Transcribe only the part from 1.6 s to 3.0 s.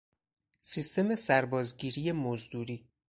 گیری مزدوری